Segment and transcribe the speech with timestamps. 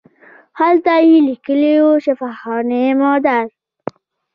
[0.59, 3.43] هلته یې لیکلي وو شفاخانه مادر.